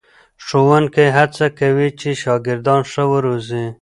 ښوونکي 0.45 1.05
هڅه 1.17 1.45
کوي 1.59 1.87
چې 1.99 2.09
شاګردان 2.21 2.81
ښه 2.91 3.03
وروزي. 3.13 3.65